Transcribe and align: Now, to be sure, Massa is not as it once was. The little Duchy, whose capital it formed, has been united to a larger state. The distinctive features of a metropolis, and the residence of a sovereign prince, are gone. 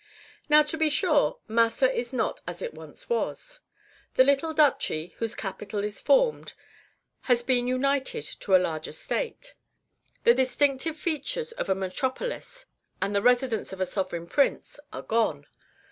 Now, 0.49 0.63
to 0.63 0.77
be 0.79 0.89
sure, 0.89 1.37
Massa 1.47 1.87
is 1.93 2.11
not 2.11 2.41
as 2.47 2.59
it 2.63 2.73
once 2.73 3.07
was. 3.07 3.59
The 4.15 4.23
little 4.23 4.51
Duchy, 4.51 5.13
whose 5.19 5.35
capital 5.35 5.83
it 5.83 5.91
formed, 5.93 6.53
has 7.29 7.43
been 7.43 7.67
united 7.67 8.23
to 8.39 8.55
a 8.55 8.57
larger 8.57 8.93
state. 8.93 9.53
The 10.23 10.33
distinctive 10.33 10.97
features 10.97 11.51
of 11.51 11.69
a 11.69 11.75
metropolis, 11.75 12.65
and 12.99 13.13
the 13.13 13.21
residence 13.21 13.73
of 13.73 13.79
a 13.79 13.85
sovereign 13.85 14.25
prince, 14.25 14.79
are 14.91 15.03
gone. 15.03 15.45